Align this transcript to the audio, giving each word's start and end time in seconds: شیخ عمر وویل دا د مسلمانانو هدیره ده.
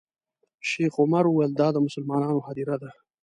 شیخ 0.69 0.93
عمر 1.01 1.25
وویل 1.27 1.51
دا 1.59 1.67
د 1.73 1.77
مسلمانانو 1.85 2.45
هدیره 2.47 2.75
ده. 2.81 2.89